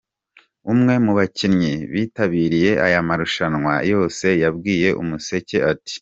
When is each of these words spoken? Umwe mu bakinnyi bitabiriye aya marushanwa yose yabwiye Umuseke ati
Umwe 0.71 0.93
mu 1.05 1.11
bakinnyi 1.19 1.73
bitabiriye 1.91 2.71
aya 2.85 2.99
marushanwa 3.07 3.73
yose 3.91 4.25
yabwiye 4.43 4.89
Umuseke 5.01 5.57
ati 5.73 5.95